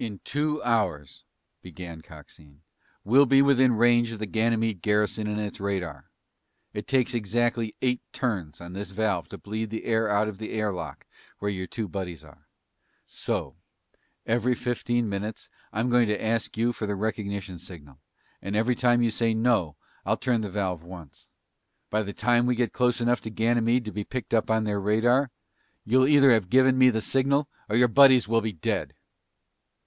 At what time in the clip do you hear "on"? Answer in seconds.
8.62-8.72, 24.50-24.64